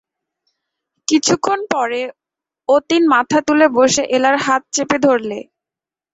[1.07, 2.01] কিছুক্ষণ পরে
[2.69, 5.39] অতীন মাথা তুলে বসে এলার হাত চেপে ধরলে।